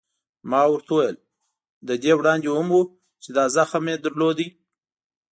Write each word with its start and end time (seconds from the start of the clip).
ما 0.49 0.61
ورته 0.69 0.91
وویل: 0.93 1.17
له 1.87 1.93
دې 2.03 2.13
وړاندې 2.17 2.47
هم 2.55 2.67
و، 2.75 2.81
چې 3.23 3.29
دا 3.37 3.45
زخم 3.55 3.83
در 3.89 3.99
درلود؟ 4.05 4.37